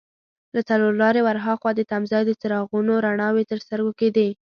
[0.55, 4.27] له څلور لارې ور هاخوا د تمځای د څراغونو رڼاوې تر سترګو کېدې.